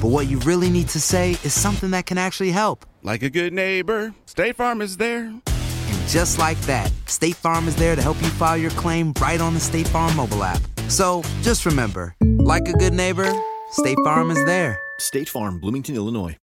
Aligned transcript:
but 0.00 0.08
what 0.08 0.28
you 0.28 0.38
really 0.40 0.70
need 0.70 0.88
to 0.88 1.00
say 1.00 1.32
is 1.44 1.52
something 1.52 1.90
that 1.90 2.06
can 2.06 2.16
actually 2.16 2.50
help. 2.50 2.86
Like 3.02 3.22
a 3.22 3.30
good 3.30 3.52
neighbor, 3.52 4.14
State 4.24 4.56
Farm 4.56 4.80
is 4.80 4.96
there. 4.96 5.24
And 5.26 6.08
just 6.08 6.38
like 6.38 6.58
that, 6.62 6.90
State 7.06 7.36
Farm 7.36 7.68
is 7.68 7.76
there 7.76 7.94
to 7.94 8.02
help 8.02 8.20
you 8.22 8.28
file 8.28 8.56
your 8.56 8.70
claim 8.72 9.12
right 9.20 9.40
on 9.40 9.54
the 9.54 9.60
State 9.60 9.88
Farm 9.88 10.16
mobile 10.16 10.42
app. 10.42 10.62
So 10.88 11.22
just 11.42 11.66
remember, 11.66 12.14
like 12.38 12.66
a 12.68 12.72
good 12.72 12.94
neighbor, 12.94 13.30
State 13.72 13.98
Farm 14.04 14.30
is 14.30 14.42
there. 14.46 14.78
State 14.98 15.28
Farm, 15.28 15.60
Bloomington, 15.60 15.94
Illinois. 15.94 16.36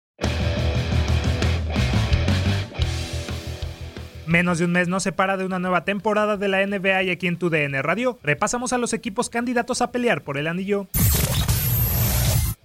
Menos 4.28 4.60
de 4.60 4.66
un 4.66 4.72
mes 4.74 4.90
nos 4.90 5.04
separa 5.04 5.38
de 5.38 5.46
una 5.46 5.58
nueva 5.58 5.86
temporada 5.86 6.36
de 6.36 6.50
la 6.50 6.66
NBA 6.66 7.04
y 7.04 7.10
aquí 7.12 7.28
en 7.28 7.38
tu 7.38 7.50
DN 7.50 7.82
Radio 7.82 8.20
repasamos 8.24 8.74
a 8.74 8.78
los 8.78 8.92
equipos 8.92 9.30
candidatos 9.30 9.82
a 9.82 9.92
pelear 9.92 10.22
por 10.22 10.38
el 10.38 10.48
anillo. 10.48 10.88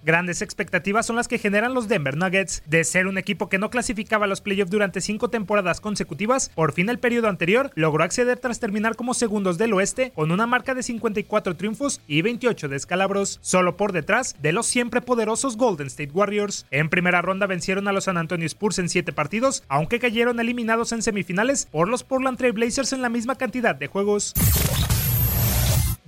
Grandes 0.05 0.42
expectativas 0.42 1.06
son 1.06 1.17
las 1.17 1.28
que 1.28 1.39
generan 1.39 1.75
los 1.75 1.89
Denver 1.89 2.17
Nuggets. 2.17 2.62
De 2.67 2.83
ser 2.83 3.06
un 3.06 3.19
equipo 3.19 3.48
que 3.48 3.58
no 3.58 3.70
clasificaba 3.70 4.25
a 4.25 4.28
los 4.28 4.41
playoffs 4.41 4.70
durante 4.70 5.00
cinco 5.00 5.31
temporadas 5.31 5.81
consecutivas, 5.81 6.50
por 6.55 6.72
fin 6.72 6.89
el 6.89 6.98
periodo 6.98 7.28
anterior 7.28 7.70
logró 7.75 8.03
acceder 8.03 8.39
tras 8.39 8.59
terminar 8.59 8.97
como 8.97 9.15
segundos 9.15 9.59
del 9.59 9.72
oeste 9.72 10.10
con 10.15 10.32
una 10.32 10.47
marca 10.47 10.75
de 10.75 10.82
54 10.82 11.56
triunfos 11.56 12.00
y 12.09 12.22
28 12.22 12.69
descalabros, 12.69 13.38
solo 13.43 13.76
por 13.76 13.93
detrás 13.93 14.34
de 14.43 14.53
los 14.53 14.66
siempre 14.66 15.00
poderosos 15.00 15.56
Golden 15.56 15.87
State 15.87 16.12
Warriors. 16.12 16.66
En 16.71 16.88
primera 16.88 17.22
ronda 17.22 17.47
vencieron 17.47 17.87
a 17.87 17.93
los 17.93 18.05
San 18.05 18.16
Antonio 18.16 18.47
Spurs 18.47 18.78
en 18.81 18.88
7 18.88 19.12
partidos, 19.12 19.62
aunque 19.69 20.00
cayeron 20.00 20.41
eliminados 20.41 20.93
en 20.93 21.03
semifinales 21.03 21.66
por 21.71 21.88
los 21.88 22.03
Portland 22.03 22.38
Trail 22.38 22.53
Blazers 22.53 22.93
en 22.93 23.03
la 23.03 23.09
misma 23.09 23.37
cantidad 23.37 23.76
de 23.76 23.87
juegos. 23.87 24.34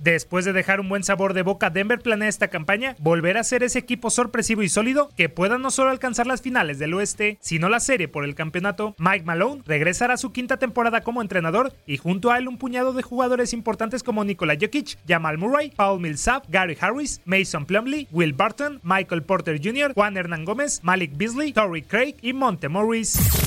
Después 0.05 0.45
de 0.45 0.53
dejar 0.53 0.79
un 0.79 0.87
buen 0.87 1.03
sabor 1.03 1.33
de 1.33 1.41
boca, 1.41 1.71
Denver 1.71 1.99
planea 1.99 2.29
esta 2.29 2.49
campaña 2.49 2.95
volver 2.99 3.39
a 3.39 3.43
ser 3.43 3.63
ese 3.63 3.79
equipo 3.79 4.11
sorpresivo 4.11 4.61
y 4.61 4.69
sólido 4.69 5.09
que 5.17 5.29
pueda 5.29 5.57
no 5.57 5.71
solo 5.71 5.89
alcanzar 5.89 6.27
las 6.27 6.43
finales 6.43 6.77
del 6.77 6.93
oeste, 6.93 7.39
sino 7.41 7.69
la 7.69 7.79
serie 7.79 8.07
por 8.07 8.23
el 8.23 8.35
campeonato. 8.35 8.93
Mike 8.99 9.25
Malone 9.25 9.63
regresará 9.65 10.13
a 10.13 10.17
su 10.17 10.31
quinta 10.31 10.57
temporada 10.57 11.01
como 11.01 11.23
entrenador 11.23 11.73
y 11.87 11.97
junto 11.97 12.29
a 12.29 12.37
él 12.37 12.47
un 12.47 12.59
puñado 12.59 12.93
de 12.93 13.01
jugadores 13.01 13.51
importantes 13.51 14.03
como 14.03 14.23
Nikola 14.23 14.53
Jokic, 14.61 14.95
Jamal 15.07 15.39
Murray, 15.39 15.71
Paul 15.75 15.99
Millsap, 15.99 16.45
Gary 16.49 16.77
Harris, 16.79 17.19
Mason 17.25 17.65
Plumlee, 17.65 18.07
Will 18.11 18.33
Barton, 18.33 18.81
Michael 18.83 19.23
Porter 19.23 19.59
Jr., 19.59 19.93
Juan 19.95 20.17
Hernán 20.17 20.45
Gómez, 20.45 20.81
Malik 20.83 21.17
Beasley, 21.17 21.51
Torrey 21.51 21.81
Craig 21.81 22.13
y 22.21 22.31
Monte 22.31 22.69
Morris. 22.69 23.44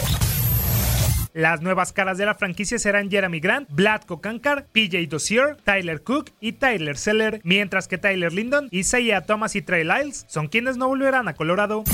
Las 1.39 1.63
nuevas 1.63 1.93
caras 1.93 2.19
de 2.19 2.27
la 2.27 2.35
franquicia 2.35 2.81
serán 2.81 3.13
Jeremy 3.13 3.39
Grant, 3.39 3.69
Vladko 3.71 4.21
Kankar, 4.21 4.67
PJ 4.73 5.07
Dozier, 5.09 5.55
Tyler 5.63 6.03
Cook 6.03 6.33
y 6.41 6.55
Tyler 6.55 6.97
Seller, 6.97 7.41
mientras 7.45 7.87
que 7.87 7.97
Tyler 7.97 8.33
Lindon, 8.33 8.67
Isaiah 8.73 9.21
Thomas 9.21 9.55
y 9.55 9.63
Trey 9.63 9.85
Lyles 9.85 10.25
son 10.27 10.49
quienes 10.49 10.77
no 10.79 10.89
volverán 10.89 11.29
a 11.29 11.35
Colorado. 11.35 11.85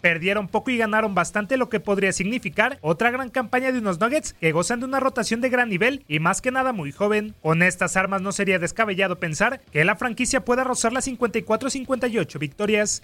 Perdieron 0.00 0.46
poco 0.46 0.70
y 0.70 0.76
ganaron 0.76 1.16
bastante, 1.16 1.56
lo 1.56 1.68
que 1.68 1.80
podría 1.80 2.12
significar 2.12 2.78
otra 2.82 3.10
gran 3.10 3.30
campaña 3.30 3.72
de 3.72 3.80
unos 3.80 3.98
Nuggets 3.98 4.34
que 4.34 4.52
gozan 4.52 4.78
de 4.78 4.86
una 4.86 5.00
rotación 5.00 5.40
de 5.40 5.48
gran 5.48 5.68
nivel 5.68 6.04
y 6.06 6.20
más 6.20 6.40
que 6.40 6.52
nada 6.52 6.72
muy 6.72 6.92
joven. 6.92 7.34
Con 7.42 7.64
estas 7.64 7.96
armas 7.96 8.22
no 8.22 8.30
sería 8.30 8.60
descabellado 8.60 9.18
pensar 9.18 9.60
que 9.72 9.84
la 9.84 9.96
franquicia 9.96 10.44
pueda 10.44 10.62
rozar 10.62 10.92
las 10.92 11.08
54-58 11.08 12.38
victorias. 12.38 13.02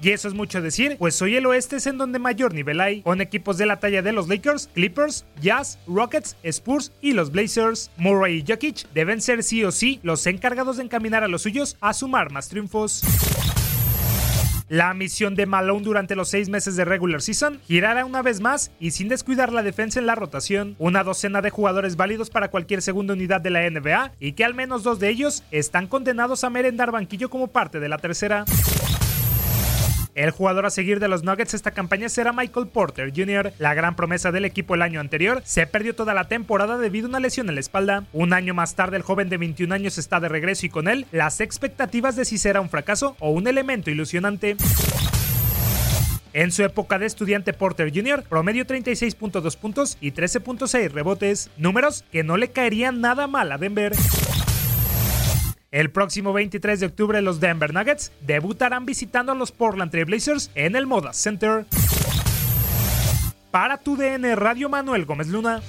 Y 0.00 0.10
eso 0.10 0.28
es 0.28 0.34
mucho 0.34 0.60
decir, 0.60 0.96
pues 0.98 1.20
hoy 1.22 1.36
el 1.36 1.46
oeste 1.46 1.76
es 1.76 1.86
en 1.86 1.98
donde 1.98 2.18
mayor 2.18 2.54
nivel 2.54 2.80
hay, 2.80 3.02
con 3.02 3.20
equipos 3.20 3.58
de 3.58 3.66
la 3.66 3.80
talla 3.80 4.02
de 4.02 4.12
los 4.12 4.28
Lakers, 4.28 4.68
Clippers, 4.74 5.24
Jazz, 5.40 5.78
Rockets, 5.86 6.36
Spurs 6.44 6.92
y 7.00 7.12
los 7.12 7.32
Blazers. 7.32 7.90
Murray 7.96 8.38
y 8.38 8.44
Jokic 8.46 8.88
deben 8.92 9.20
ser 9.20 9.42
sí 9.42 9.64
o 9.64 9.72
sí 9.72 10.00
los 10.02 10.26
encargados 10.26 10.76
de 10.76 10.84
encaminar 10.84 11.24
a 11.24 11.28
los 11.28 11.42
suyos 11.42 11.76
a 11.80 11.92
sumar 11.92 12.30
más 12.30 12.48
triunfos. 12.48 13.02
La 14.68 14.92
misión 14.92 15.34
de 15.34 15.46
Malone 15.46 15.82
durante 15.82 16.14
los 16.14 16.28
seis 16.28 16.50
meses 16.50 16.76
de 16.76 16.84
regular 16.84 17.22
season 17.22 17.58
girará 17.66 18.04
una 18.04 18.20
vez 18.20 18.40
más 18.40 18.70
y 18.78 18.90
sin 18.90 19.08
descuidar 19.08 19.50
la 19.50 19.62
defensa 19.62 19.98
en 19.98 20.04
la 20.04 20.14
rotación. 20.14 20.76
Una 20.78 21.04
docena 21.04 21.40
de 21.40 21.48
jugadores 21.48 21.96
válidos 21.96 22.28
para 22.28 22.50
cualquier 22.50 22.82
segunda 22.82 23.14
unidad 23.14 23.40
de 23.40 23.48
la 23.48 23.68
NBA 23.68 24.12
y 24.20 24.32
que 24.32 24.44
al 24.44 24.54
menos 24.54 24.82
dos 24.82 24.98
de 24.98 25.08
ellos 25.08 25.42
están 25.50 25.86
condenados 25.86 26.44
a 26.44 26.50
merendar 26.50 26.90
banquillo 26.90 27.30
como 27.30 27.48
parte 27.48 27.80
de 27.80 27.88
la 27.88 27.96
tercera. 27.96 28.44
El 30.14 30.30
jugador 30.30 30.66
a 30.66 30.70
seguir 30.70 31.00
de 31.00 31.08
los 31.08 31.22
Nuggets 31.22 31.54
esta 31.54 31.70
campaña 31.70 32.08
será 32.08 32.32
Michael 32.32 32.68
Porter 32.68 33.12
Jr., 33.14 33.52
la 33.58 33.74
gran 33.74 33.96
promesa 33.96 34.32
del 34.32 34.44
equipo 34.44 34.74
el 34.74 34.82
año 34.82 35.00
anterior. 35.00 35.42
Se 35.44 35.66
perdió 35.66 35.94
toda 35.94 36.14
la 36.14 36.28
temporada 36.28 36.78
debido 36.78 37.06
a 37.06 37.10
una 37.10 37.20
lesión 37.20 37.48
en 37.48 37.54
la 37.54 37.60
espalda. 37.60 38.04
Un 38.12 38.32
año 38.32 38.54
más 38.54 38.74
tarde, 38.74 38.96
el 38.96 39.02
joven 39.02 39.28
de 39.28 39.38
21 39.38 39.74
años 39.74 39.98
está 39.98 40.20
de 40.20 40.28
regreso 40.28 40.66
y 40.66 40.70
con 40.70 40.88
él 40.88 41.06
las 41.12 41.40
expectativas 41.40 42.16
de 42.16 42.24
si 42.24 42.38
será 42.38 42.60
un 42.60 42.70
fracaso 42.70 43.16
o 43.20 43.30
un 43.30 43.46
elemento 43.46 43.90
ilusionante. 43.90 44.56
En 46.32 46.52
su 46.52 46.62
época 46.62 46.98
de 46.98 47.06
estudiante 47.06 47.52
Porter 47.52 47.90
Jr., 47.92 48.22
promedio 48.22 48.64
36.2 48.64 49.56
puntos 49.56 49.96
y 50.00 50.12
13.6 50.12 50.90
rebotes, 50.90 51.50
números 51.56 52.04
que 52.12 52.22
no 52.22 52.36
le 52.36 52.50
caerían 52.50 53.00
nada 53.00 53.26
mal 53.26 53.50
a 53.50 53.58
Denver. 53.58 53.92
El 55.70 55.90
próximo 55.90 56.32
23 56.32 56.80
de 56.80 56.86
octubre 56.86 57.20
los 57.20 57.40
Denver 57.40 57.74
Nuggets 57.74 58.10
debutarán 58.22 58.86
visitando 58.86 59.32
a 59.32 59.34
los 59.34 59.52
Portland 59.52 59.90
Trail 59.90 60.06
Blazers 60.06 60.50
en 60.54 60.76
el 60.76 60.86
Moda 60.86 61.12
Center. 61.12 61.66
Para 63.50 63.76
tu 63.76 63.94
DN 63.94 64.34
Radio 64.34 64.70
Manuel 64.70 65.04
Gómez 65.04 65.28
Luna. 65.28 65.60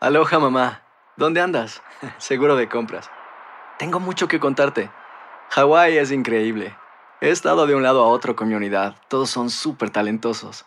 Aloha 0.00 0.38
mamá. 0.38 0.82
¿Dónde 1.16 1.40
andas? 1.40 1.82
Seguro 2.18 2.56
de 2.56 2.68
compras. 2.68 3.10
Tengo 3.78 4.00
mucho 4.00 4.28
que 4.28 4.38
contarte. 4.38 4.90
Hawái 5.48 5.96
es 5.96 6.12
increíble. 6.12 6.76
He 7.22 7.30
estado 7.30 7.66
de 7.66 7.74
un 7.74 7.82
lado 7.82 8.04
a 8.04 8.08
otro 8.08 8.36
con 8.36 8.48
mi 8.48 8.54
unidad. 8.54 8.96
Todos 9.08 9.30
son 9.30 9.48
súper 9.48 9.88
talentosos. 9.88 10.66